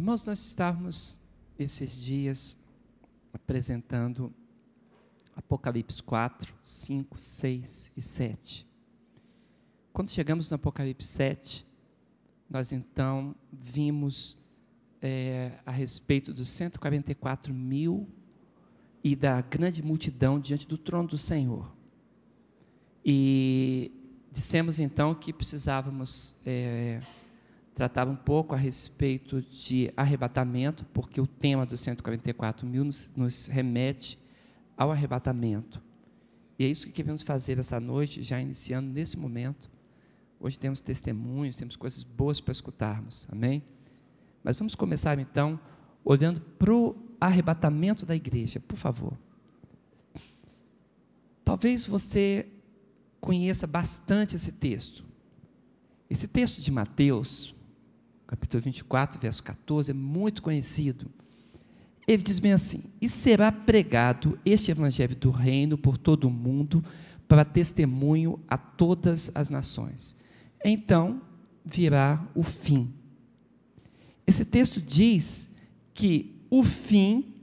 [0.00, 1.18] Irmãos, nós estávamos
[1.58, 2.56] esses dias
[3.34, 4.32] apresentando
[5.36, 8.66] Apocalipse 4, 5, 6 e 7.
[9.92, 11.66] Quando chegamos no Apocalipse 7,
[12.48, 14.38] nós então vimos
[15.02, 18.08] é, a respeito dos 144 mil
[19.04, 21.70] e da grande multidão diante do trono do Senhor.
[23.04, 23.92] E
[24.32, 27.02] dissemos então que precisávamos é,
[27.74, 33.46] tratar um pouco a respeito de arrebatamento, porque o tema dos 144 mil nos, nos
[33.46, 34.18] remete
[34.76, 35.80] ao arrebatamento.
[36.58, 39.70] E é isso que queremos fazer essa noite, já iniciando nesse momento.
[40.38, 43.62] Hoje temos testemunhos, temos coisas boas para escutarmos, amém?
[44.42, 45.58] Mas vamos começar então
[46.04, 49.16] olhando para o arrebatamento da igreja, por favor.
[51.44, 52.46] Talvez você
[53.20, 55.04] conheça bastante esse texto.
[56.08, 57.54] Esse texto de Mateus,
[58.30, 61.10] capítulo 24, verso 14, é muito conhecido.
[62.06, 66.84] Ele diz bem assim: E será pregado este evangelho do reino por todo o mundo,
[67.26, 70.14] para testemunho a todas as nações.
[70.64, 71.20] Então
[71.64, 72.94] virá o fim.
[74.24, 75.48] Esse texto diz
[75.92, 77.34] que o fim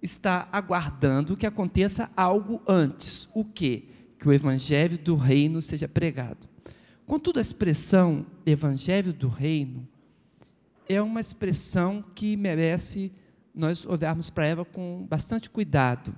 [0.00, 3.28] está aguardando que aconteça algo antes.
[3.34, 3.82] O quê?
[4.16, 6.48] Que o evangelho do reino seja pregado.
[7.08, 9.88] Contudo, a expressão evangelho do reino
[10.86, 13.10] é uma expressão que merece
[13.54, 16.14] nós olharmos para ela com bastante cuidado.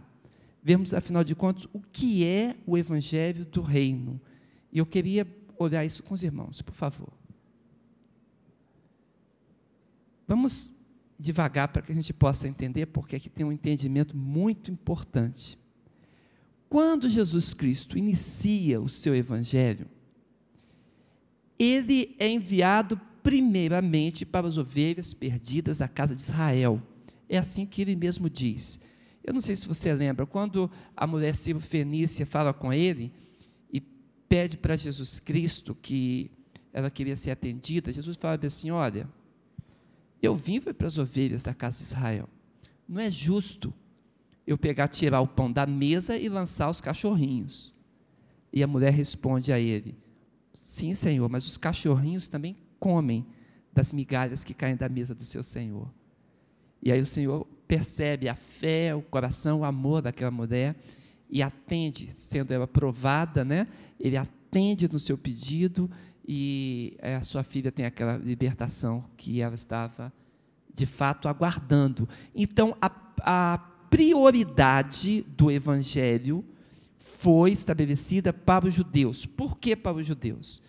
[0.60, 4.20] Vemos, afinal de contas, o que é o evangelho do reino.
[4.72, 5.24] E eu queria
[5.56, 7.12] olhar isso com os irmãos, por favor.
[10.27, 10.75] Vamos
[11.16, 15.56] devagar para que a gente possa entender, porque aqui tem um entendimento muito importante.
[16.69, 19.86] Quando Jesus Cristo inicia o seu evangelho,
[21.61, 26.83] ele é enviado primeiramente para as ovelhas perdidas da casa de Israel.
[27.28, 28.80] É assim que ele mesmo diz.
[29.22, 33.12] Eu não sei se você lembra, quando a mulher Ciro Fenícia fala com ele
[33.71, 33.78] e
[34.26, 36.31] pede para Jesus Cristo que
[36.72, 39.06] ela queria ser atendida, Jesus fala assim: Olha,
[40.22, 42.27] eu vim foi para as ovelhas da casa de Israel.
[42.88, 43.72] Não é justo
[44.47, 47.75] eu pegar, tirar o pão da mesa e lançar os cachorrinhos.
[48.50, 49.94] E a mulher responde a ele:
[50.65, 53.27] Sim, Senhor, mas os cachorrinhos também comem
[53.72, 55.88] das migalhas que caem da mesa do seu Senhor.
[56.83, 60.75] E aí o Senhor percebe a fé, o coração, o amor daquela mulher
[61.28, 63.69] e atende, sendo ela provada, né?
[63.99, 65.89] Ele atende no seu pedido
[66.27, 70.12] e eh, a sua filha tem aquela libertação que ela estava,
[70.75, 72.09] de fato, aguardando.
[72.34, 72.91] Então, a,
[73.21, 73.59] a
[73.89, 76.44] prioridade do Evangelho
[77.20, 79.26] foi estabelecida para os judeus.
[79.26, 80.62] Por que para os judeus?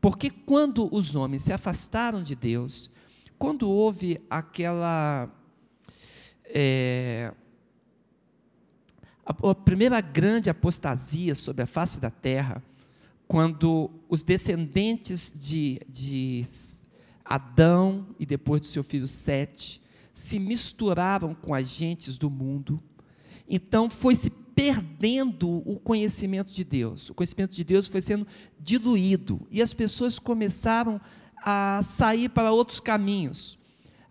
[0.00, 2.90] Porque quando os homens se afastaram de Deus,
[3.38, 5.28] quando houve aquela.
[6.46, 7.32] É,
[9.24, 12.62] a, a primeira grande apostasia sobre a face da terra,
[13.28, 16.42] quando os descendentes de, de
[17.22, 19.82] Adão e depois do seu filho Sete
[20.14, 22.82] se misturaram com as gentes do mundo,
[23.46, 27.10] então foi se perdendo o conhecimento de Deus.
[27.10, 28.26] O conhecimento de Deus foi sendo
[28.58, 31.00] diluído e as pessoas começaram
[31.44, 33.58] a sair para outros caminhos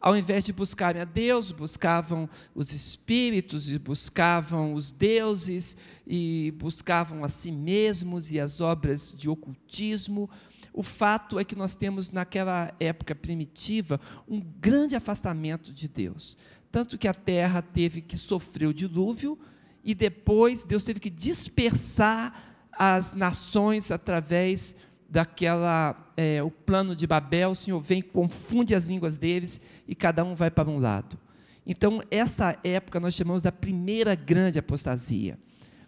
[0.02, 7.24] ao invés de buscarem a Deus, buscavam os espíritos e buscavam os deuses e buscavam
[7.24, 10.28] a si mesmos e as obras de ocultismo.
[10.74, 16.36] O fato é que nós temos naquela época primitiva um grande afastamento de Deus,
[16.72, 19.38] tanto que a terra teve que sofrer o dilúvio
[19.84, 24.76] e depois Deus teve que dispersar as nações através
[25.10, 30.24] daquela é, o plano de Babel, o Senhor vem, confunde as línguas deles e cada
[30.24, 31.20] um vai para um lado.
[31.66, 35.38] Então, essa época nós chamamos da primeira grande apostasia.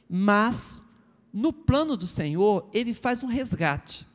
[0.09, 0.83] Mas,
[1.31, 4.05] no plano do Senhor, ele faz um resgate.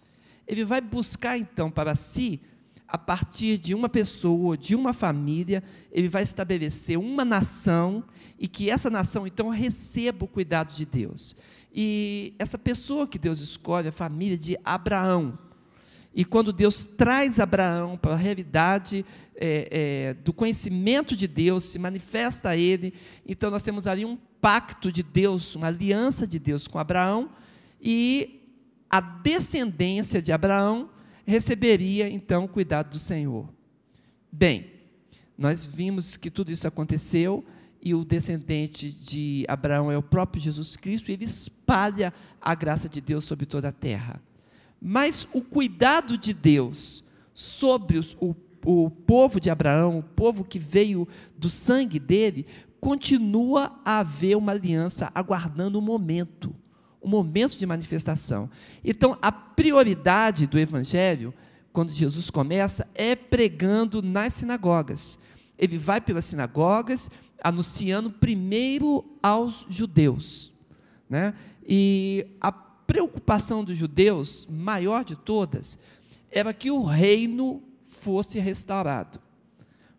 [0.47, 2.41] Ele vai buscar, então, para si,
[2.88, 5.62] a partir de uma pessoa, de uma família,
[5.93, 8.02] ele vai estabelecer uma nação
[8.38, 11.37] e que essa nação, então, receba o cuidado de Deus.
[11.73, 15.38] E essa pessoa que Deus escolhe, a família de Abraão.
[16.14, 19.05] E quando Deus traz Abraão para a realidade
[19.37, 22.94] é, é, do conhecimento de Deus, se manifesta a ele,
[23.26, 27.31] então nós temos ali um pacto de Deus, uma aliança de Deus com Abraão,
[27.81, 28.41] e
[28.88, 30.88] a descendência de Abraão
[31.29, 33.49] receberia então o cuidado do Senhor.
[34.33, 34.73] Bem,
[35.37, 37.45] nós vimos que tudo isso aconteceu
[37.83, 42.89] e o descendente de Abraão é o próprio Jesus Cristo, e ele espalha a graça
[42.89, 44.21] de Deus sobre toda a terra.
[44.81, 47.05] Mas o cuidado de Deus
[47.35, 48.35] sobre os, o,
[48.65, 52.47] o povo de Abraão, o povo que veio do sangue dele,
[52.81, 56.55] continua a haver uma aliança aguardando o momento,
[57.03, 58.50] um momento de manifestação.
[58.85, 61.33] Então, a prioridade do evangelho,
[61.73, 65.19] quando Jesus começa, é pregando nas sinagogas.
[65.59, 67.11] Ele vai pelas sinagogas,
[67.43, 70.53] anunciando primeiro aos judeus.
[71.09, 71.35] Né?
[71.67, 75.79] E a preocupação dos judeus, maior de todas,
[76.31, 79.21] era que o reino fosse restaurado.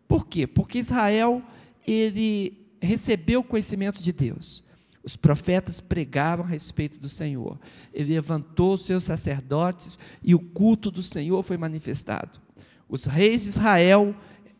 [0.07, 0.47] Por quê?
[0.47, 1.43] Porque Israel
[1.85, 4.63] ele recebeu o conhecimento de Deus.
[5.03, 7.59] Os profetas pregavam a respeito do Senhor.
[7.93, 12.39] Ele levantou os seus sacerdotes e o culto do Senhor foi manifestado.
[12.87, 14.15] Os reis de Israel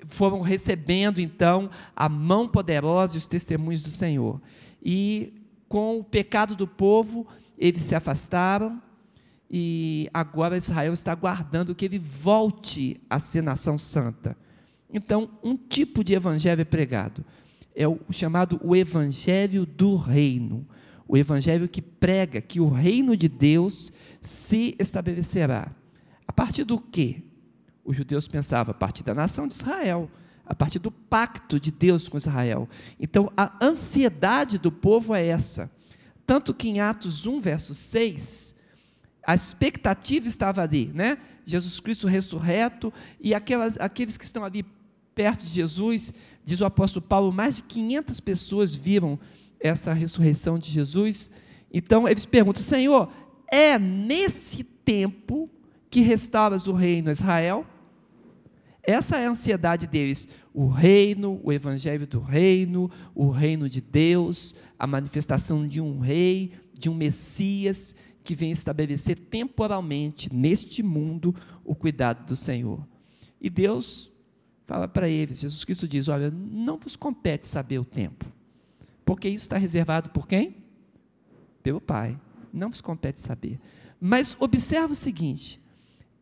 [0.07, 4.41] foram recebendo então a mão poderosa e os testemunhos do Senhor.
[4.81, 5.33] E
[5.68, 7.27] com o pecado do povo,
[7.57, 8.81] eles se afastaram
[9.51, 14.38] e agora Israel está aguardando que ele volte a ser nação santa.
[14.92, 17.25] Então, um tipo de evangelho é pregado.
[17.79, 20.67] É o chamado o evangelho do reino.
[21.07, 23.89] O evangelho que prega que o reino de Deus
[24.21, 25.71] se estabelecerá.
[26.27, 27.23] A partir do quê?
[27.85, 30.11] Os judeus pensavam a partir da nação de Israel,
[30.45, 32.67] a partir do pacto de Deus com Israel.
[32.99, 35.71] Então, a ansiedade do povo é essa.
[36.25, 38.55] Tanto que em Atos 1, verso 6,
[39.25, 41.17] a expectativa estava ali, né?
[41.45, 44.65] Jesus Cristo ressurreto e aquelas, aqueles que estão ali
[45.19, 46.13] perto de Jesus,
[46.45, 49.19] diz o apóstolo Paulo, mais de 500 pessoas viram
[49.60, 51.30] essa ressurreição de Jesus.
[51.74, 53.12] Então eles perguntam: Senhor,
[53.51, 55.50] é nesse tempo
[55.89, 57.68] que restauras o reino a Israel?
[58.81, 60.30] Essa é a ansiedade deles.
[60.54, 66.54] O reino, o evangelho do reino, o reino de Deus, a manifestação de um rei,
[66.74, 67.94] de um Messias
[68.24, 71.36] que vem estabelecer temporalmente neste mundo
[71.66, 72.88] o cuidado do Senhor.
[73.42, 74.10] E Deus
[74.69, 78.24] fala para eles, Jesus Cristo diz: Olha, não vos compete saber o tempo,
[79.04, 80.57] porque isso está reservado por quem?
[81.63, 82.16] Pelo Pai.
[82.54, 83.60] Não vos compete saber.
[84.00, 85.60] Mas observa o seguinte: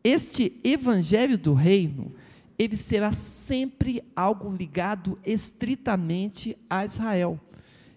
[0.02, 2.14] este evangelho do reino
[2.58, 7.38] ele será sempre algo ligado estritamente a Israel.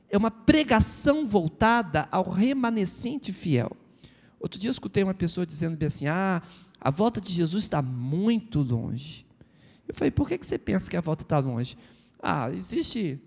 [0.10, 3.72] É uma pregação voltada ao remanescente fiel.
[4.38, 6.42] Outro dia eu escutei uma pessoa dizendo assim: ah,
[6.78, 9.31] a volta de Jesus está muito longe.
[9.92, 11.78] Eu falei, por que você pensa que a volta está longe?
[12.18, 13.20] Ah, existe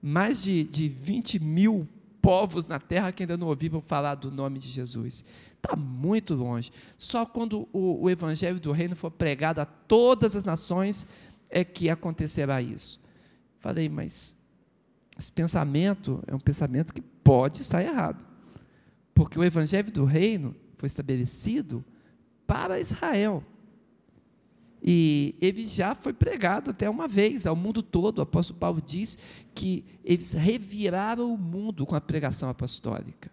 [0.00, 1.86] mais de, de 20 mil
[2.22, 5.22] povos na terra que ainda não ouviram falar do nome de Jesus.
[5.62, 6.72] Está muito longe.
[6.96, 11.06] Só quando o, o evangelho do reino for pregado a todas as nações
[11.50, 12.98] é que acontecerá isso.
[13.60, 14.34] Falei, mas
[15.18, 18.24] esse pensamento é um pensamento que pode estar errado.
[19.12, 21.84] Porque o evangelho do reino foi estabelecido
[22.46, 23.44] para Israel.
[24.82, 28.18] E ele já foi pregado até uma vez ao mundo todo.
[28.18, 29.18] O apóstolo Paulo diz
[29.54, 33.30] que eles reviraram o mundo com a pregação apostólica.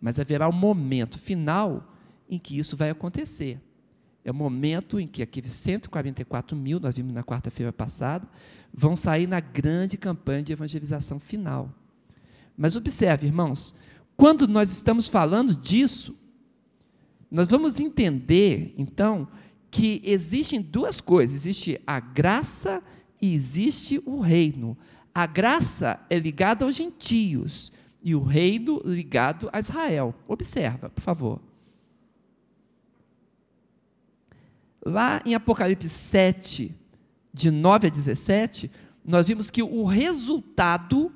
[0.00, 1.94] Mas haverá um momento final
[2.28, 3.60] em que isso vai acontecer.
[4.24, 8.28] É o momento em que aqueles 144 mil, nós vimos na quarta-feira passada,
[8.72, 11.72] vão sair na grande campanha de evangelização final.
[12.56, 13.74] Mas observe, irmãos,
[14.16, 16.14] quando nós estamos falando disso,
[17.30, 19.28] nós vamos entender, então,
[19.70, 22.82] que existem duas coisas: existe a graça
[23.20, 24.76] e existe o reino.
[25.14, 27.72] A graça é ligada aos gentios
[28.02, 30.14] e o reino ligado a Israel.
[30.26, 31.40] Observa, por favor.
[34.84, 36.74] Lá em Apocalipse 7,
[37.34, 38.70] de 9 a 17,
[39.04, 41.12] nós vimos que o resultado,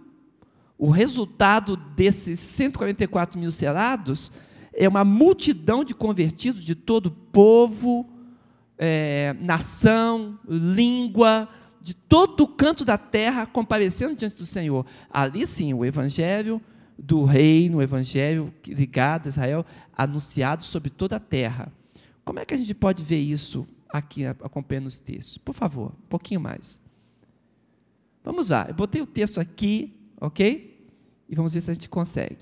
[0.77, 4.33] o resultado desses 144 mil selados,
[4.73, 8.12] é uma multidão de convertidos de todo povo,
[8.85, 11.49] é, nação, língua,
[11.81, 14.85] de todo o canto da terra comparecendo diante do Senhor.
[15.09, 16.61] Ali sim, o evangelho
[16.99, 19.65] do reino, o evangelho ligado a Israel,
[19.97, 21.73] anunciado sobre toda a terra.
[22.25, 25.39] Como é que a gente pode ver isso aqui acompanhando os textos?
[25.39, 26.81] Por favor, um pouquinho mais.
[28.25, 30.89] Vamos lá, eu botei o texto aqui, ok?
[31.29, 32.39] E vamos ver se a gente consegue.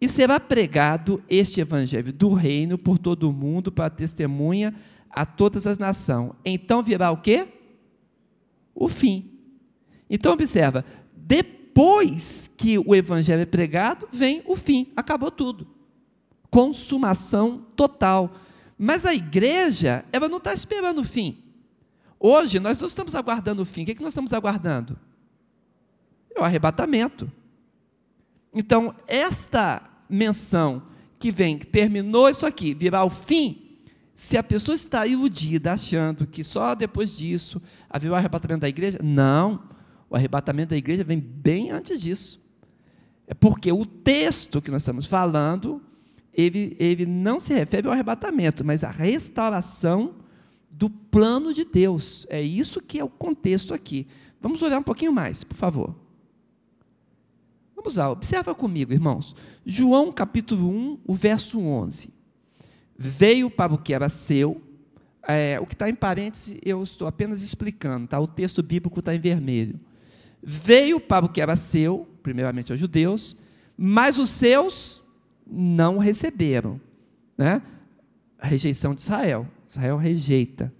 [0.00, 4.74] E será pregado este evangelho do reino por todo o mundo para testemunha
[5.12, 6.32] a todas as nações.
[6.44, 7.46] Então virá o quê?
[8.74, 9.30] O fim.
[10.08, 15.66] Então observa, depois que o evangelho é pregado, vem o fim, acabou tudo.
[16.50, 18.34] Consumação total.
[18.76, 21.38] Mas a igreja, ela não está esperando o fim.
[22.18, 23.82] Hoje, nós não estamos aguardando o fim.
[23.82, 24.98] O que, é que nós estamos aguardando?
[26.34, 27.30] É o arrebatamento.
[28.54, 30.82] Então, esta menção
[31.18, 33.61] que vem, que terminou isso aqui, virá o fim,
[34.14, 38.98] Se a pessoa está iludida, achando que só depois disso havia o arrebatamento da igreja,
[39.02, 39.62] não.
[40.08, 42.40] O arrebatamento da igreja vem bem antes disso.
[43.26, 45.80] É porque o texto que nós estamos falando,
[46.34, 50.16] ele, ele não se refere ao arrebatamento, mas à restauração
[50.70, 52.26] do plano de Deus.
[52.28, 54.06] É isso que é o contexto aqui.
[54.40, 55.94] Vamos olhar um pouquinho mais, por favor.
[57.74, 59.34] Vamos lá, observa comigo, irmãos.
[59.64, 62.12] João capítulo 1, o verso 11.
[63.04, 64.62] Veio para o que era seu,
[65.26, 68.20] é, o que está em parênteses eu estou apenas explicando, tá?
[68.20, 69.80] o texto bíblico está em vermelho.
[70.40, 73.36] Veio para o que era seu, primeiramente aos judeus,
[73.76, 75.02] mas os seus
[75.44, 76.80] não receberam.
[77.36, 77.60] Né?
[78.38, 79.48] Rejeição de Israel.
[79.68, 80.72] Israel rejeita.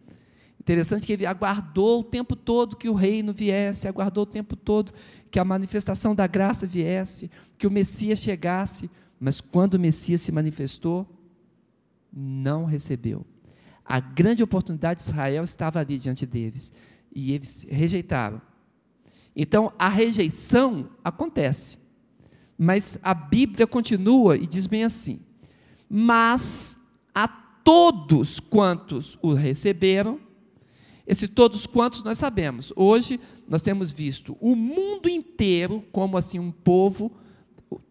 [0.61, 4.93] Interessante que ele aguardou o tempo todo que o reino viesse, aguardou o tempo todo
[5.29, 8.88] que a manifestação da graça viesse, que o Messias chegasse,
[9.19, 11.05] mas quando o Messias se manifestou,
[12.12, 13.25] não recebeu.
[13.85, 16.73] A grande oportunidade de Israel estava ali diante deles
[17.14, 18.40] e eles rejeitaram.
[19.35, 21.78] Então, a rejeição acontece,
[22.57, 25.21] mas a Bíblia continua e diz bem assim:
[25.88, 26.78] Mas
[27.14, 30.21] a todos quantos o receberam,
[31.07, 32.73] esse todos quantos nós sabemos.
[32.76, 37.12] Hoje nós temos visto o mundo inteiro como assim um povo,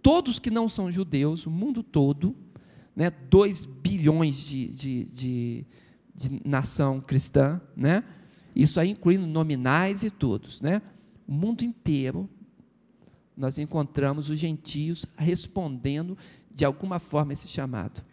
[0.02, 2.36] todos que não são judeus, o mundo todo,
[3.02, 5.66] né, 2 bilhões de, de, de,
[6.14, 8.04] de, nação cristã, né,
[8.56, 10.84] isso aí incluindo nominais e todos, né,
[11.28, 12.30] o mundo inteiro
[13.36, 16.16] nós encontramos os gentios respondendo
[16.54, 18.04] de alguma forma esse chamado.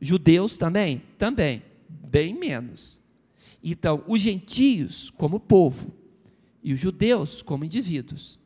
[0.00, 1.02] Judeus também?
[1.18, 3.02] Também, bem menos.
[3.62, 5.92] Então, os gentios como povo
[6.62, 8.38] e os judeus como indivíduos,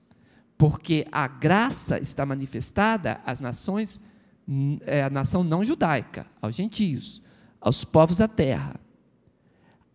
[0.58, 4.00] porque a graça está manifestada às nações,
[4.82, 7.22] é, a nação não judaica, aos gentios,
[7.60, 8.78] aos povos da terra,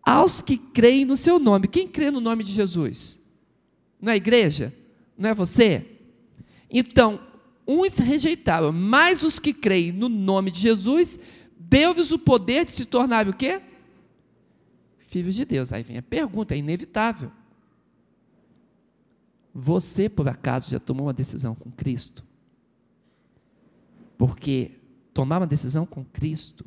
[0.02, 1.68] aos que creem no seu nome.
[1.68, 3.20] Quem crê no nome de Jesus?
[4.00, 4.74] Não é a igreja?
[5.16, 5.86] Não é você?
[6.70, 7.20] Então,
[7.66, 11.18] uns rejeitaram, mas os que creem no nome de Jesus,
[11.58, 13.60] deu-lhes o poder de se tornar o quê?
[15.12, 15.72] filhos de Deus.
[15.72, 17.30] Aí vem a pergunta, é inevitável.
[19.54, 22.24] Você, por acaso, já tomou uma decisão com Cristo?
[24.22, 24.70] Porque
[25.12, 26.64] tomar uma decisão com Cristo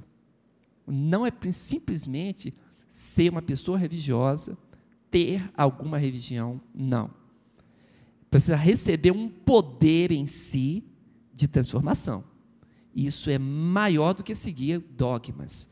[0.86, 2.54] não é simplesmente
[2.92, 4.58] ser uma pessoa religiosa,
[5.10, 7.10] ter alguma religião, não.
[8.30, 10.84] Precisa receber um poder em si
[11.34, 12.26] de transformação.
[12.94, 15.70] Isso é maior do que seguir dogmas.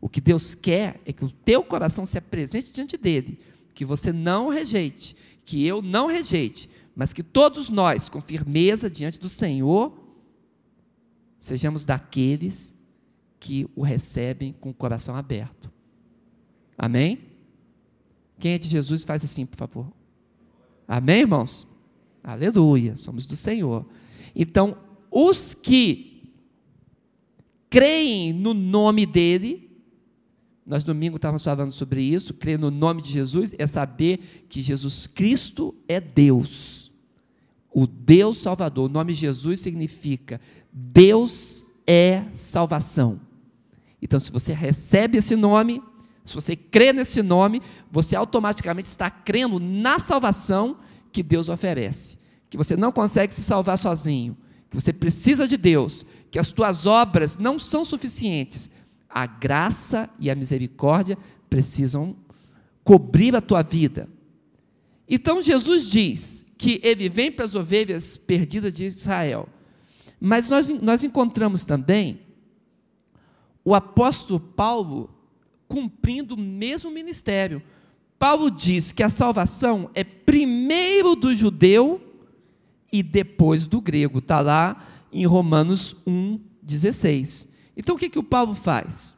[0.00, 3.40] O que Deus quer é que o teu coração se apresente diante dele,
[3.74, 9.18] que você não rejeite, que eu não rejeite, mas que todos nós, com firmeza diante
[9.18, 10.05] do Senhor,
[11.38, 12.74] sejamos daqueles
[13.38, 15.70] que o recebem com o coração aberto.
[16.76, 17.20] Amém?
[18.38, 19.92] Quem é de Jesus faz assim, por favor.
[20.86, 21.66] Amém, irmãos?
[22.22, 23.86] Aleluia, somos do Senhor.
[24.34, 24.76] Então,
[25.10, 26.32] os que
[27.70, 29.70] creem no nome dele,
[30.66, 32.34] nós domingo estávamos falando sobre isso.
[32.34, 36.85] Crer no nome de Jesus é saber que Jesus Cristo é Deus.
[37.78, 38.88] O Deus Salvador.
[38.88, 40.40] O nome Jesus significa
[40.72, 43.20] Deus é salvação.
[44.00, 45.82] Então, se você recebe esse nome,
[46.24, 47.60] se você crê nesse nome,
[47.92, 50.78] você automaticamente está crendo na salvação
[51.12, 52.16] que Deus oferece.
[52.48, 54.38] Que você não consegue se salvar sozinho,
[54.70, 58.70] que você precisa de Deus, que as tuas obras não são suficientes,
[59.06, 61.18] a graça e a misericórdia
[61.50, 62.16] precisam
[62.82, 64.08] cobrir a tua vida.
[65.06, 69.48] Então Jesus diz que ele vem para as ovelhas perdidas de Israel.
[70.20, 72.20] Mas nós, nós encontramos também
[73.64, 75.10] o apóstolo Paulo
[75.68, 77.62] cumprindo o mesmo ministério.
[78.18, 82.00] Paulo diz que a salvação é primeiro do judeu
[82.90, 84.20] e depois do grego.
[84.20, 87.48] Está lá em Romanos 1, 16.
[87.76, 89.14] Então o que, que o Paulo faz?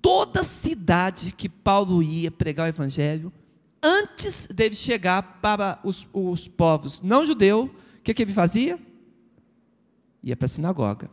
[0.00, 3.32] Toda cidade que Paulo ia pregar o evangelho,
[3.82, 8.78] antes dele chegar para os, os povos não judeus, o que, que ele fazia?
[10.22, 11.10] Ia para a sinagoga.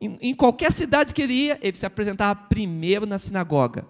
[0.00, 3.86] Em, em qualquer cidade que ele ia, ele se apresentava primeiro na sinagoga.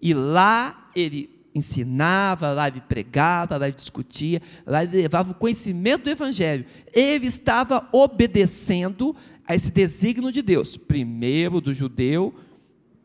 [0.00, 6.04] E lá ele ensinava, lá ele pregava, lá ele discutia, lá ele levava o conhecimento
[6.04, 6.66] do Evangelho.
[6.92, 12.34] Ele estava obedecendo a esse desígnio de Deus, primeiro do judeu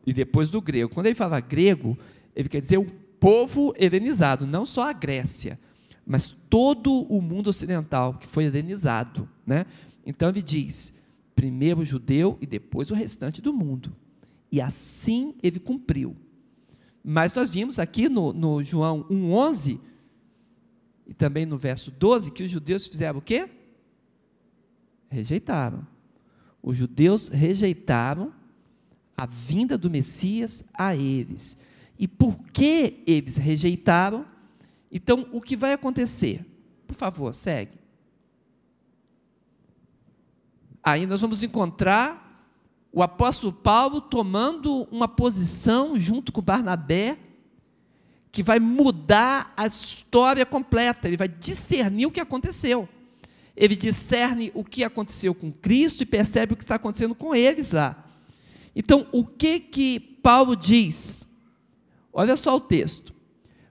[0.06, 0.92] e depois do grego.
[0.92, 1.96] Quando ele fala grego,
[2.34, 5.56] ele quer dizer o povo helenizado, não só a Grécia,
[6.04, 9.28] mas todo o mundo ocidental que foi helenizado.
[9.46, 9.64] Né?
[10.04, 10.92] Então ele diz:
[11.32, 13.94] primeiro o judeu e depois o restante do mundo.
[14.50, 16.16] e assim ele cumpriu.
[17.04, 19.80] Mas nós vimos aqui no, no João 1,11
[21.06, 23.48] e também no verso 12 que os judeus fizeram o quê?
[25.08, 25.86] Rejeitaram.
[26.62, 28.32] Os judeus rejeitaram
[29.16, 31.56] a vinda do Messias a eles.
[32.02, 34.26] E por que eles rejeitaram?
[34.90, 36.44] Então, o que vai acontecer?
[36.84, 37.78] Por favor, segue.
[40.82, 42.50] Aí nós vamos encontrar
[42.92, 47.16] o apóstolo Paulo tomando uma posição junto com Barnabé,
[48.32, 52.88] que vai mudar a história completa, ele vai discernir o que aconteceu.
[53.56, 57.70] Ele discerne o que aconteceu com Cristo e percebe o que está acontecendo com eles
[57.70, 58.04] lá.
[58.74, 61.30] Então, o que que Paulo diz?
[62.12, 63.14] Olha só o texto.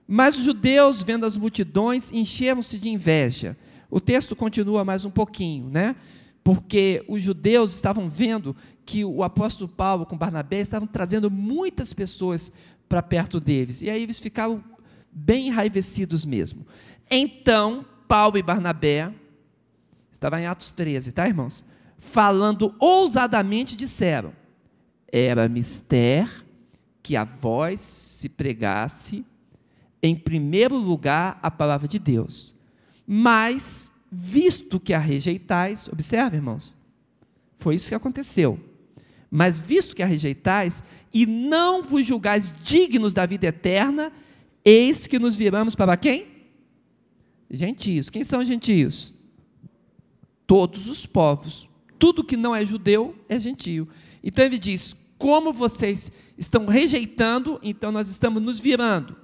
[0.06, 3.56] Mas os judeus, vendo as multidões, encheram-se de inveja.
[3.90, 5.96] O texto continua mais um pouquinho, né?
[6.42, 12.52] Porque os judeus estavam vendo que o apóstolo Paulo com Barnabé estavam trazendo muitas pessoas
[12.88, 13.80] para perto deles.
[13.80, 14.62] E aí eles ficavam
[15.10, 16.66] bem enraivecidos mesmo.
[17.10, 19.12] Então, Paulo e Barnabé,
[20.12, 21.64] estava em Atos 13, tá, irmãos?
[21.98, 24.32] Falando ousadamente, disseram:
[25.10, 26.41] Era mister
[27.02, 29.24] que a voz se pregasse,
[30.02, 32.54] em primeiro lugar, a palavra de Deus.
[33.06, 36.76] Mas, visto que a rejeitais, observe, irmãos,
[37.58, 38.58] foi isso que aconteceu.
[39.30, 44.12] Mas visto que a rejeitais e não vos julgais dignos da vida eterna,
[44.64, 46.26] eis que nos viramos para quem?
[47.50, 48.08] Gentios.
[48.10, 49.14] Quem são gentios?
[50.46, 51.68] Todos os povos.
[51.98, 53.88] Tudo que não é judeu é gentio.
[54.22, 59.16] Então ele diz: como vocês estão rejeitando, então nós estamos nos virando.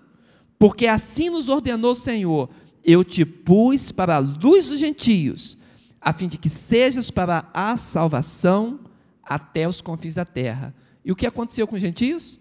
[0.56, 2.48] Porque assim nos ordenou o Senhor:
[2.84, 5.58] eu te pus para a luz dos gentios,
[6.00, 8.78] a fim de que sejas para a salvação
[9.24, 10.72] até os confins da terra.
[11.04, 12.40] E o que aconteceu com os gentios?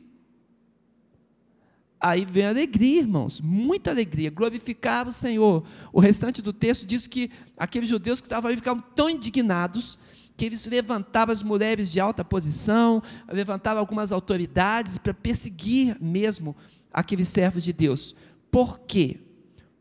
[2.00, 5.66] Aí vem alegria, irmãos, muita alegria, glorificar o Senhor.
[5.92, 9.98] O restante do texto diz que aqueles judeus que estavam ali ficavam tão indignados
[10.38, 16.56] que eles levantavam as mulheres de alta posição, levantavam algumas autoridades para perseguir mesmo
[16.94, 18.16] aqueles servos de Deus.
[18.50, 19.20] Por quê?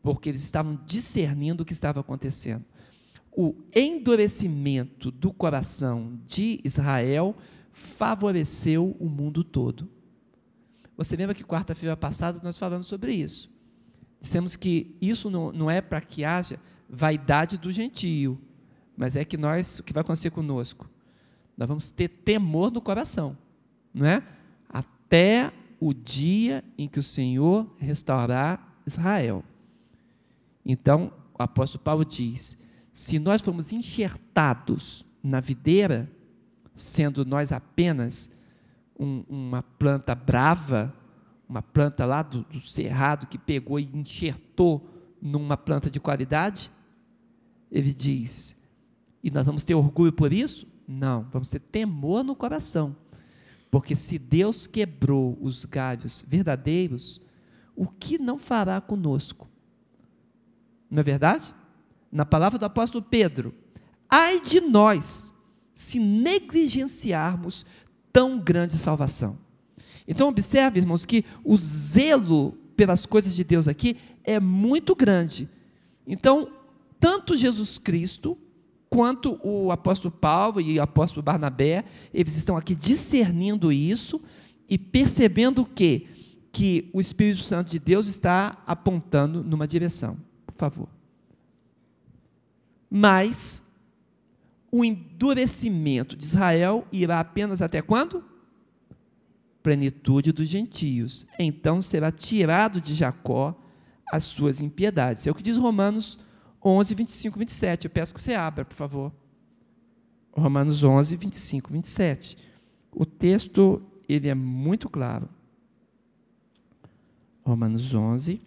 [0.02, 2.64] Porque eles estavam discernindo o que estava acontecendo
[3.36, 7.36] o endurecimento do coração de Israel
[7.70, 9.86] favoreceu o mundo todo.
[10.96, 13.50] Você lembra que quarta-feira passada nós falamos sobre isso?
[14.18, 18.40] Dissemos que isso não, não é para que haja vaidade do gentio,
[18.96, 20.88] mas é que nós, o que vai acontecer conosco?
[21.56, 23.36] Nós vamos ter temor no coração,
[23.92, 24.22] não é?
[24.68, 29.44] Até o dia em que o Senhor restaurar Israel.
[30.64, 32.56] Então, o apóstolo Paulo diz:
[32.92, 36.10] se nós formos enxertados na videira,
[36.74, 38.30] sendo nós apenas
[38.98, 40.94] um, uma planta brava,
[41.48, 44.88] uma planta lá do, do cerrado que pegou e enxertou
[45.20, 46.70] numa planta de qualidade,
[47.70, 48.56] ele diz:
[49.22, 50.66] e nós vamos ter orgulho por isso?
[50.86, 52.96] Não, vamos ter temor no coração.
[53.70, 57.20] Porque se Deus quebrou os galhos verdadeiros,
[57.74, 59.48] o que não fará conosco?
[60.90, 61.52] Não é verdade?
[62.10, 63.54] na palavra do apóstolo Pedro:
[64.08, 65.34] ai de nós
[65.74, 67.66] se negligenciarmos
[68.12, 69.38] tão grande salvação.
[70.08, 75.48] Então, observe, irmãos, que o zelo pelas coisas de Deus aqui é muito grande.
[76.06, 76.48] Então,
[76.98, 78.38] tanto Jesus Cristo,
[78.88, 84.22] quanto o apóstolo Paulo e o apóstolo Barnabé, eles estão aqui discernindo isso
[84.68, 86.08] e percebendo que
[86.56, 90.16] que o Espírito Santo de Deus está apontando numa direção.
[90.46, 90.88] Por favor.
[92.90, 93.62] Mas
[94.72, 98.24] o endurecimento de Israel irá apenas até quando?
[99.62, 101.26] Plenitude dos gentios.
[101.38, 103.54] Então será tirado de Jacó
[104.10, 105.26] as suas impiedades.
[105.26, 106.18] É o que diz Romanos
[106.66, 107.84] 11, 25, 27.
[107.84, 109.12] Eu peço que você abra, por favor.
[110.32, 112.36] Romanos 11, 25, 27.
[112.90, 115.28] O texto, ele é muito claro.
[117.44, 118.42] Romanos 11,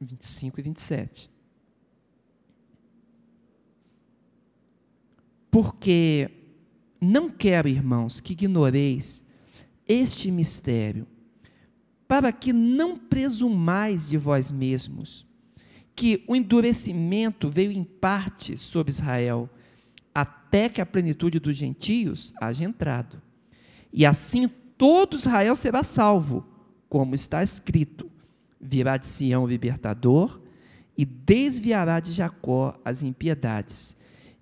[0.00, 1.30] 25 e 27.
[5.52, 6.30] Porque
[7.00, 9.24] não quero, irmãos, que ignoreis
[9.86, 11.06] este mistério,
[12.08, 15.27] para que não presumais de vós mesmos,
[15.98, 19.50] que o endurecimento veio em parte sobre Israel,
[20.14, 23.20] até que a plenitude dos gentios haja entrado.
[23.92, 26.46] E assim todo Israel será salvo,
[26.88, 28.08] como está escrito:
[28.60, 30.40] virá de Sião o libertador
[30.96, 33.98] e desviará de Jacó as impiedades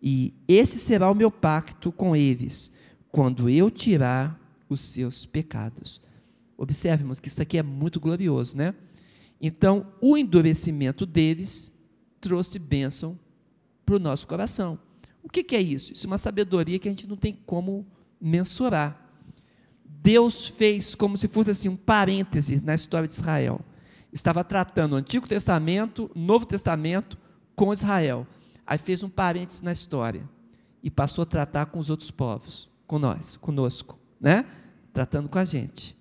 [0.09, 2.71] e este será o meu pacto com eles,
[3.11, 4.39] quando eu tirar
[4.69, 6.01] os seus pecados.
[6.57, 8.75] Observemos que isso aqui é muito glorioso, né?
[9.41, 11.73] Então, o endurecimento deles
[12.21, 13.19] trouxe bênção
[13.85, 14.79] para o nosso coração.
[15.23, 15.93] O que, que é isso?
[15.93, 17.87] Isso é uma sabedoria que a gente não tem como
[18.21, 19.07] mensurar.
[19.85, 23.61] Deus fez como se fosse assim um parêntese na história de Israel.
[24.13, 27.19] Estava tratando o Antigo Testamento, Novo Testamento
[27.57, 28.27] com Israel.
[28.65, 30.23] Aí fez um parêntese na história
[30.83, 34.47] e passou a tratar com os outros povos, com nós, conosco, né?
[34.93, 35.97] Tratando com a gente.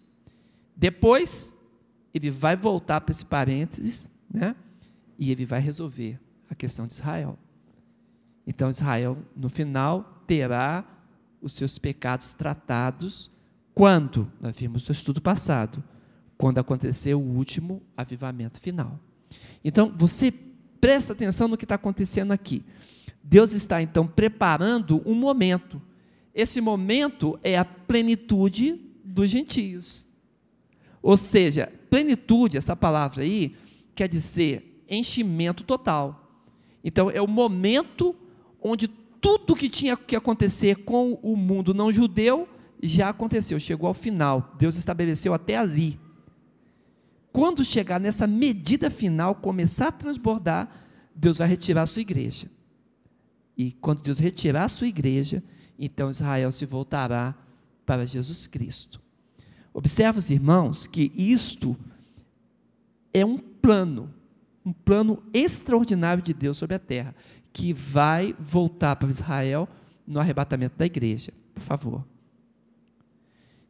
[0.76, 1.55] Depois,
[2.15, 4.56] ele vai voltar para esse parênteses, né?
[5.19, 6.17] E ele vai resolver
[6.49, 7.38] a questão de Israel.
[8.47, 10.86] Então, Israel, no final, terá
[11.41, 13.30] os seus pecados tratados
[13.73, 14.32] quando?
[14.39, 15.84] Nós vimos no estudo passado,
[16.38, 18.97] quando aconteceu o último avivamento final.
[19.62, 20.32] Então, você
[20.80, 22.63] presta atenção no que está acontecendo aqui.
[23.21, 25.82] Deus está, então, preparando um momento.
[26.34, 30.08] Esse momento é a plenitude dos gentios.
[31.01, 33.56] Ou seja, plenitude, essa palavra aí,
[33.93, 36.43] quer dizer enchimento total.
[36.84, 38.15] Então, é o momento
[38.62, 42.48] onde tudo que tinha que acontecer com o mundo não judeu
[42.82, 44.54] já aconteceu, chegou ao final.
[44.58, 46.00] Deus estabeleceu até ali.
[47.32, 50.69] Quando chegar nessa medida final, começar a transbordar,
[51.15, 52.48] Deus vai retirar a sua igreja.
[53.58, 55.43] E quando Deus retirar a sua igreja,
[55.78, 57.36] então Israel se voltará
[57.86, 59.02] para Jesus Cristo.
[59.75, 61.75] Observe, os irmãos, que isto
[63.13, 64.09] é um plano,
[64.65, 67.13] um plano extraordinário de Deus sobre a terra,
[67.51, 69.67] que vai voltar para Israel
[70.07, 71.33] no arrebatamento da igreja.
[71.53, 72.07] Por favor.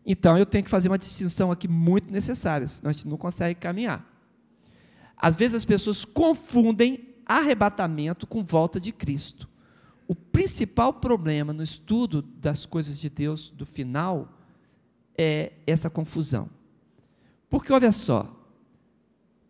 [0.05, 3.59] Então eu tenho que fazer uma distinção aqui muito necessária, senão a gente não consegue
[3.59, 4.07] caminhar.
[5.17, 9.49] Às vezes as pessoas confundem arrebatamento com volta de Cristo.
[10.07, 14.34] O principal problema no estudo das coisas de Deus do final
[15.17, 16.49] é essa confusão.
[17.49, 18.35] Porque olha só,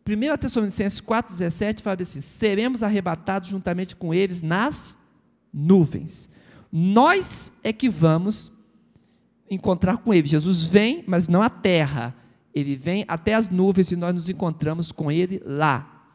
[0.08, 4.98] 1 Tessalonicenses 4,17 fala assim: seremos arrebatados juntamente com eles nas
[5.52, 6.30] nuvens.
[6.72, 8.54] Nós é que vamos
[9.50, 10.28] encontrar com ele.
[10.28, 12.16] Jesus vem, mas não à terra.
[12.54, 16.10] Ele vem até as nuvens e nós nos encontramos com ele lá.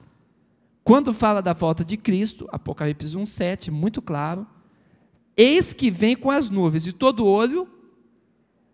[0.85, 4.47] Quando fala da volta de Cristo, Apocalipse 1,7, muito claro,
[5.37, 7.69] eis que vem com as nuvens e todo olho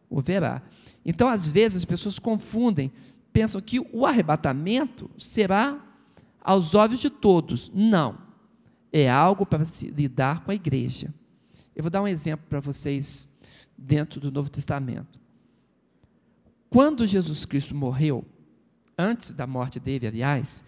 [0.09, 0.63] o verá.
[1.05, 2.93] Então, às vezes, as pessoas confundem,
[3.33, 5.81] pensam que o arrebatamento será
[6.41, 7.71] aos olhos de todos.
[7.75, 8.19] Não.
[8.93, 11.13] É algo para se lidar com a igreja.
[11.75, 13.29] Eu vou dar um exemplo para vocês
[13.77, 15.21] dentro do Novo Testamento.
[16.71, 18.25] Quando Jesus Cristo morreu,
[18.97, 20.65] antes da morte dele, aliás,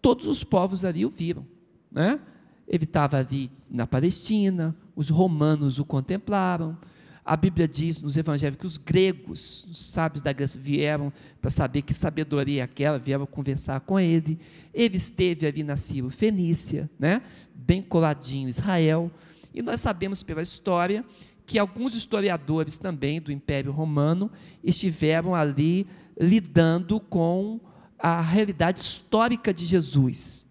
[0.00, 1.46] todos os povos ali o viram.
[1.90, 2.20] Né?
[2.66, 6.76] Ele estava ali na Palestina, os romanos o contemplaram,
[7.24, 11.82] a Bíblia diz nos evangelhos que os gregos, os sábios da Grécia, vieram para saber
[11.82, 14.40] que sabedoria é aquela, vieram conversar com ele.
[14.74, 17.22] Ele esteve ali na Síria Fenícia, né?
[17.54, 19.08] bem coladinho Israel.
[19.54, 21.04] E nós sabemos pela história
[21.46, 24.30] que alguns historiadores também do Império Romano
[24.62, 25.86] estiveram ali
[26.20, 27.60] lidando com
[27.98, 30.44] a realidade histórica de Jesus.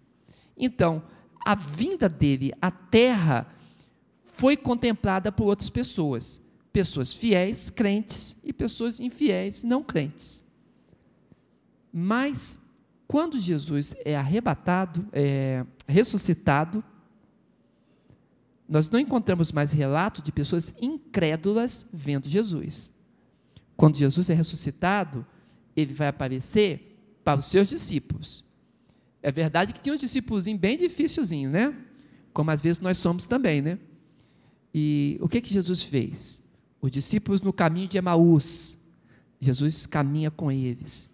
[0.56, 1.02] Então,
[1.44, 3.46] a vinda dele à terra
[4.32, 6.41] foi contemplada por outras pessoas
[6.72, 10.42] pessoas fiéis, crentes, e pessoas infiéis, não crentes.
[11.92, 12.58] Mas,
[13.06, 16.82] quando Jesus é arrebatado, é ressuscitado,
[18.66, 22.94] nós não encontramos mais relato de pessoas incrédulas vendo Jesus.
[23.76, 25.26] Quando Jesus é ressuscitado,
[25.76, 28.44] ele vai aparecer para os seus discípulos.
[29.22, 31.76] É verdade que tinha uns discípulos bem dificilzinhos, né?
[32.32, 33.78] Como às vezes nós somos também, né?
[34.74, 36.42] E o que que Jesus fez?
[36.82, 38.76] Os discípulos no caminho de Emaús.
[39.40, 41.08] Jesus caminha com eles.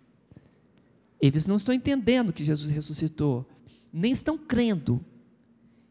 [1.20, 3.46] Eles não estão entendendo que Jesus ressuscitou,
[3.92, 5.04] nem estão crendo.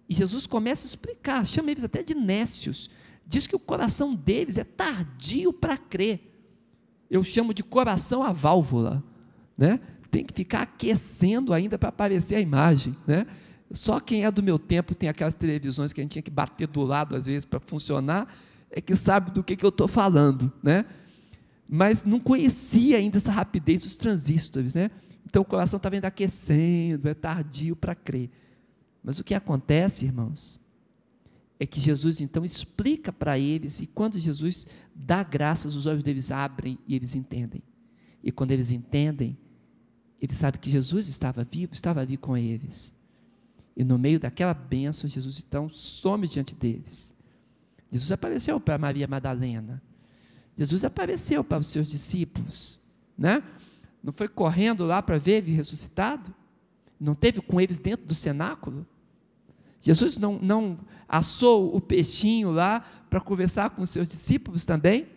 [0.09, 2.89] E Jesus começa a explicar, chama eles até de nécios.
[3.25, 6.33] Diz que o coração deles é tardio para crer.
[7.09, 9.03] Eu chamo de coração a válvula,
[9.57, 9.79] né?
[10.09, 13.27] Tem que ficar aquecendo ainda para aparecer a imagem, né?
[13.71, 16.67] Só quem é do meu tempo tem aquelas televisões que a gente tinha que bater
[16.67, 18.33] do lado às vezes para funcionar
[18.71, 20.85] é que sabe do que, que eu estou falando, né?
[21.67, 24.91] Mas não conhecia ainda essa rapidez dos transistores, né?
[25.25, 28.29] Então o coração estava ainda aquecendo, é tardio para crer.
[29.03, 30.59] Mas o que acontece, irmãos,
[31.59, 36.31] é que Jesus então explica para eles, e quando Jesus dá graças, os olhos deles
[36.31, 37.63] abrem e eles entendem.
[38.23, 39.37] E quando eles entendem,
[40.21, 42.93] eles sabem que Jesus estava vivo, estava ali com eles.
[43.75, 47.16] E no meio daquela bênção, Jesus então some diante deles.
[47.91, 49.81] Jesus apareceu para Maria Madalena.
[50.57, 52.79] Jesus apareceu para os seus discípulos,
[53.17, 53.43] né?
[54.03, 56.33] Não foi correndo lá para ver ele ressuscitado?
[56.99, 58.85] Não teve com eles dentro do cenáculo?
[59.81, 65.07] Jesus não, não assou o peixinho lá para conversar com os seus discípulos também?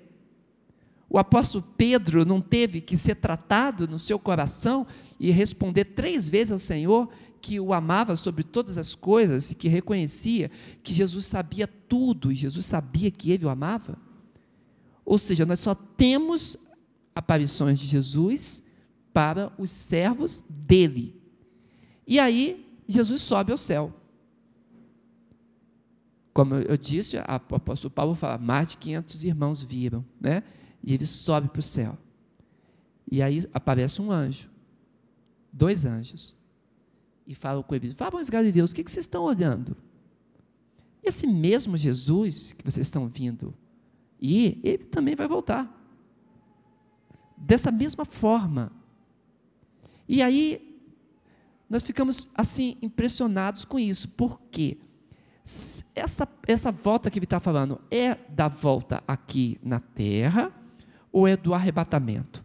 [1.12, 4.86] O apóstolo Pedro não teve que ser tratado no seu coração
[5.18, 9.66] e responder três vezes ao Senhor que o amava sobre todas as coisas e que
[9.66, 10.52] reconhecia
[10.84, 13.98] que Jesus sabia tudo e Jesus sabia que ele o amava?
[15.04, 16.56] Ou seja, nós só temos
[17.12, 18.62] aparições de Jesus
[19.12, 21.20] para os servos dele.
[22.06, 23.92] E aí, Jesus sobe ao céu.
[26.32, 30.44] Como eu disse, o apóstolo Paulo fala, mais de 500 irmãos viram, né?
[30.82, 31.98] E ele sobe para o céu.
[33.10, 34.48] E aí aparece um anjo,
[35.52, 36.36] dois anjos,
[37.26, 39.76] e falam com ele: Vamos, Galileus, o que, que vocês estão olhando?
[41.02, 43.52] Esse mesmo Jesus que vocês estão vindo,
[44.20, 45.76] e ele também vai voltar.
[47.36, 48.70] Dessa mesma forma.
[50.06, 50.78] E aí,
[51.68, 54.08] nós ficamos assim impressionados com isso.
[54.08, 54.76] Por quê?
[55.94, 60.52] Essa, essa volta que ele está falando é da volta aqui na terra
[61.12, 62.44] ou é do arrebatamento?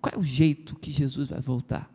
[0.00, 1.90] Qual é o jeito que Jesus vai voltar?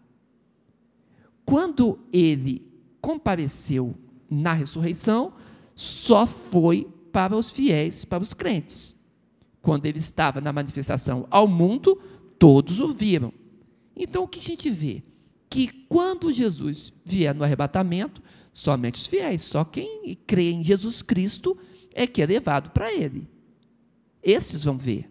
[1.46, 2.68] Quando ele
[3.02, 3.96] compareceu
[4.30, 5.34] na ressurreição,
[5.76, 8.96] só foi para os fiéis, para os crentes.
[9.62, 12.02] Quando ele estava na manifestação ao mundo,
[12.38, 13.34] todos o viram.
[13.96, 15.04] Então o que a gente vê?
[15.50, 21.58] Que quando Jesus vier no arrebatamento, somente os fiéis, só quem crê em Jesus Cristo
[21.94, 23.28] é que é levado para ele.
[24.22, 25.10] Esses vão ver.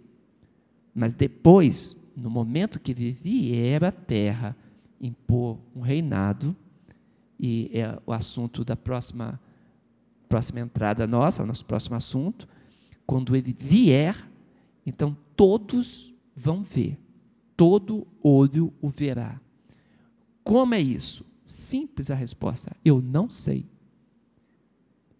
[0.95, 4.57] Mas depois, no momento que vier à terra,
[5.01, 6.57] impor um reinado,
[7.39, 9.41] e é o assunto da próxima,
[10.29, 12.49] próxima entrada nossa, o nosso próximo assunto,
[13.07, 14.17] quando ele vier,
[14.87, 16.99] então todos vão ver,
[17.57, 19.41] todo olho o verá.
[20.43, 21.25] Como é isso?
[21.45, 23.67] Simples a resposta, eu não sei.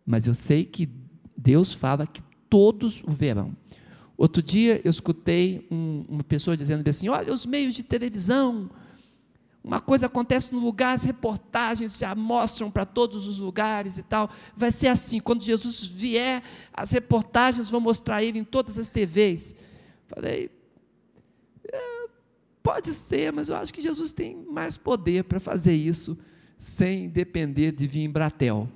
[0.07, 0.89] Mas eu sei que
[1.37, 3.57] Deus fala que todos o verão.
[4.17, 8.71] Outro dia eu escutei um, uma pessoa dizendo assim: olha, os meios de televisão,
[9.63, 14.31] uma coisa acontece no lugar, as reportagens já mostram para todos os lugares e tal.
[14.57, 19.55] Vai ser assim: quando Jesus vier, as reportagens vão mostrar ele em todas as TVs.
[20.07, 20.51] Falei,
[21.73, 22.07] é,
[22.63, 26.17] pode ser, mas eu acho que Jesus tem mais poder para fazer isso
[26.57, 28.69] sem depender de vir em Bratel.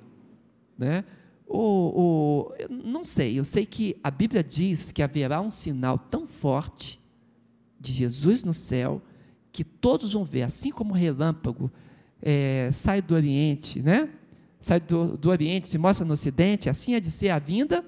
[0.77, 1.03] Né?
[1.49, 6.27] O, o, não sei, eu sei que a Bíblia diz que haverá um sinal tão
[6.27, 7.01] forte
[7.79, 9.01] de Jesus no céu
[9.51, 11.71] que todos vão ver, assim como o relâmpago
[12.21, 14.09] é, sai do Oriente, né?
[14.61, 17.83] Sai do, do Oriente, se mostra no Ocidente, assim é de ser a vinda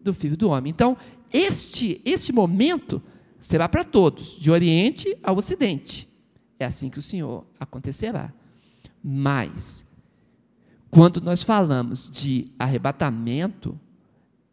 [0.00, 0.70] do Filho do Homem.
[0.70, 0.96] Então,
[1.30, 3.02] este, este momento
[3.40, 6.08] será para todos, de Oriente ao Ocidente.
[6.58, 8.32] É assim que o Senhor acontecerá.
[9.02, 9.84] Mas
[10.94, 13.76] quando nós falamos de arrebatamento,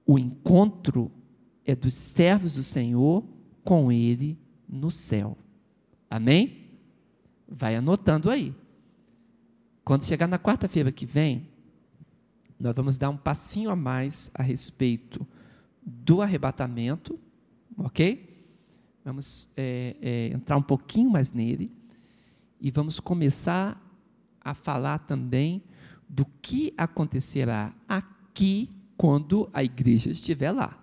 [0.04, 1.12] o encontro
[1.64, 3.24] é dos servos do Senhor
[3.64, 4.36] com Ele
[4.68, 5.38] no céu.
[6.10, 6.66] Amém?
[7.48, 8.56] Vai anotando aí.
[9.86, 11.48] Quando chegar na quarta-feira que vem,
[12.60, 15.26] nós vamos dar um passinho a mais a respeito
[15.84, 17.20] do arrebatamento,
[17.78, 18.48] ok?
[19.06, 21.72] Vamos é, é, entrar um pouquinho mais nele
[22.60, 23.80] e vamos começar
[24.44, 25.62] a falar também
[26.12, 30.78] do que acontecerá aqui quando a igreja estiver lá.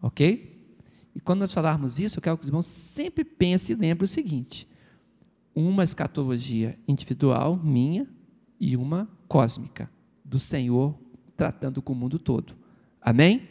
[0.00, 0.48] Ok?
[1.12, 4.08] E quando nós falarmos isso, eu quero que os irmãos sempre pensem e lembrem o
[4.08, 4.68] seguinte:
[5.52, 8.08] uma escatologia individual, minha,
[8.60, 9.90] e uma cósmica,
[10.24, 10.96] do Senhor
[11.36, 12.54] tratando com o mundo todo.
[13.02, 13.48] Amém?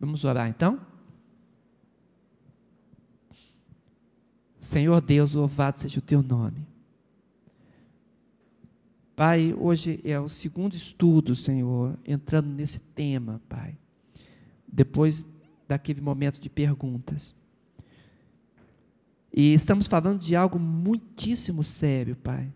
[0.00, 0.80] Vamos orar então?
[4.58, 6.66] Senhor Deus, louvado seja o teu nome.
[9.18, 13.76] Pai, hoje é o segundo estudo, Senhor, entrando nesse tema, Pai.
[14.64, 15.26] Depois
[15.66, 17.34] daquele momento de perguntas.
[19.34, 22.48] E estamos falando de algo muitíssimo sério, Pai.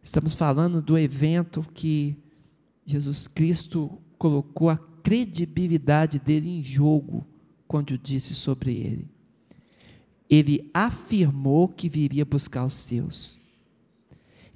[0.00, 2.16] Estamos falando do evento que
[2.86, 7.26] Jesus Cristo colocou a credibilidade dele em jogo
[7.66, 9.10] quando disse sobre ele.
[10.30, 13.40] Ele afirmou que viria buscar os seus.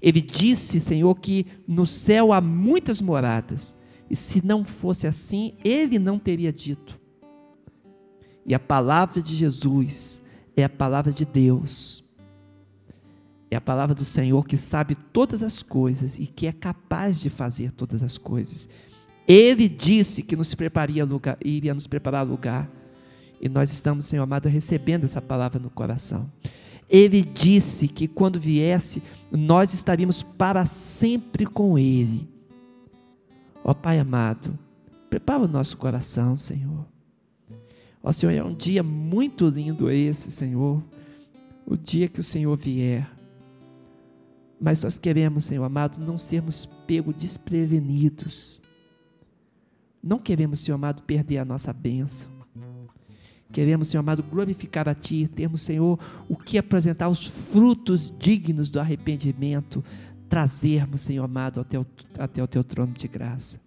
[0.05, 3.75] Ele disse, Senhor, que no céu há muitas moradas,
[4.11, 7.01] e se não fosse assim, ele não teria dito.
[8.45, 10.23] E a palavra de Jesus
[10.55, 12.05] é a palavra de Deus.
[13.51, 17.31] É a palavra do Senhor que sabe todas as coisas e que é capaz de
[17.31, 18.69] fazer todas as coisas.
[19.27, 22.71] Ele disse que nos prepararia lugar, iria nos preparar lugar.
[23.41, 26.31] E nós estamos, Senhor amado, recebendo essa palavra no coração.
[26.89, 32.29] Ele disse que quando viesse, nós estaríamos para sempre com Ele.
[33.65, 34.59] Ó Pai amado,
[35.09, 36.87] prepara o nosso coração, Senhor.
[38.03, 40.83] Ó Senhor, é um dia muito lindo esse, Senhor.
[41.67, 43.11] O dia que o Senhor vier.
[44.61, 48.61] Mas nós queremos, Senhor amado, não sermos pegos desprevenidos.
[50.03, 52.34] Não queremos, Senhor amado, perder a nossa bênção.
[53.55, 55.97] Queremos, Senhor amado, glorificar a Ti, termos, Senhor,
[56.29, 59.83] o que apresentar os frutos dignos do arrependimento,
[60.29, 61.87] trazermos, Senhor amado, até o,
[62.19, 63.61] até o Teu trono de graça.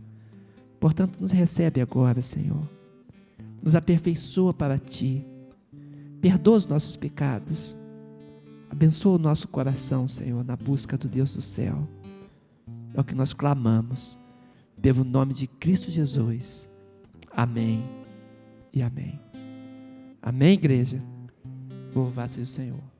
[0.77, 2.67] Portanto, nos recebe agora, Senhor.
[3.63, 5.25] Nos aperfeiçoa para Ti.
[6.19, 7.73] Perdoa os nossos pecados.
[8.69, 11.87] Abençoa o nosso coração, Senhor, na busca do Deus do céu.
[12.93, 14.19] É o que nós clamamos
[14.81, 16.69] pelo nome de Cristo Jesus.
[17.31, 17.81] Amém
[18.73, 19.26] e amém.
[20.27, 21.01] Amém, igreja?
[21.95, 22.96] Louvado seja o Senhor.